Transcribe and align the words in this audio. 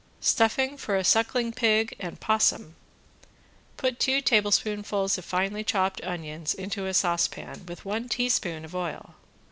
~STUFFING 0.19 0.77
FOR 0.77 0.97
A 0.97 1.03
SUCKLING 1.03 1.51
PIG 1.51 1.95
AND 1.99 2.19
'POSSUM~ 2.19 2.75
Put 3.77 3.99
two 3.99 4.19
tablespoonfuls 4.19 5.19
of 5.19 5.23
finely 5.25 5.63
chopped 5.63 6.01
onions 6.03 6.55
into 6.55 6.87
a 6.87 6.93
saucepan 6.95 7.67
with 7.67 7.85
one 7.85 8.09
teaspoon 8.09 8.65
of 8.65 8.73
oil. 8.75 9.13